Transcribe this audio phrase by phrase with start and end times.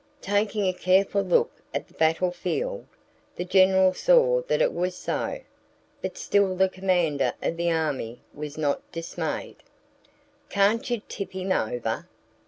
[0.23, 2.87] Taking a careful look at the battle field,
[3.35, 5.41] the General saw that it was so.
[6.01, 9.57] But still the commander of the army was not dismayed.
[10.49, 12.07] "Can't you tip him over?"